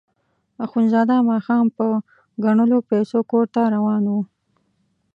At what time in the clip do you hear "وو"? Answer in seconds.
4.11-4.21